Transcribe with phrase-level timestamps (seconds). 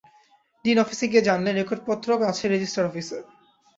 [0.65, 3.17] Dean অফিসে গিয়ে জানলেন, রেকর্ডপত্র আছে রেজিস্টার অফিসে।